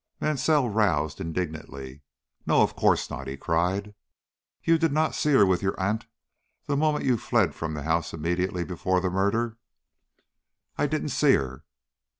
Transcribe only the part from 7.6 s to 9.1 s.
the house immediately before